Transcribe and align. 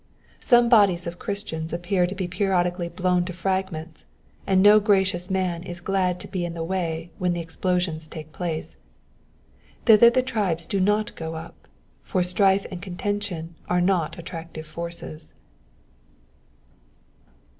Some 0.39 0.67
bodies 0.67 1.05
of 1.05 1.19
Christians 1.19 1.71
appear 1.71 2.07
to 2.07 2.15
be 2.15 2.27
periodically 2.27 2.89
blown 2.89 3.23
to 3.25 3.33
fragments, 3.33 4.05
and 4.47 4.59
no 4.63 4.79
gracious 4.79 5.29
man 5.29 5.61
is 5.61 5.79
glad 5.79 6.19
to 6.21 6.27
be 6.27 6.43
in 6.43 6.55
the 6.55 6.63
way 6.63 7.11
when 7.19 7.33
the 7.33 7.39
explosions 7.39 8.07
take 8.07 8.31
place: 8.31 8.77
thither 9.85 10.09
the 10.09 10.23
tribes 10.23 10.65
do 10.65 10.79
not 10.79 11.13
go 11.15 11.35
up, 11.35 11.67
for 12.01 12.23
strife 12.23 12.65
and 12.71 12.81
contention 12.81 13.53
are 13.69 13.79
not 13.79 14.17
attractive 14.17 14.65
forces. 14.65 15.33